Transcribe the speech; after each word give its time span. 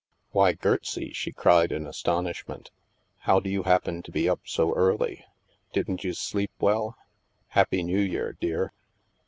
"Why, 0.31 0.53
Gertsie," 0.53 1.13
she 1.13 1.31
cried, 1.31 1.71
in 1.71 1.85
astonishment," 1.85 2.71
how 3.25 3.39
do 3.39 3.51
you 3.51 3.61
happen 3.61 4.01
to 4.01 4.11
be 4.11 4.27
up 4.27 4.39
so 4.45 4.73
early? 4.73 5.25
Didn't 5.73 6.03
you 6.03 6.13
sleep 6.13 6.49
well? 6.59 6.97
Happy 7.49 7.83
New 7.83 7.99
Year, 7.99 8.33
dear." 8.39 8.73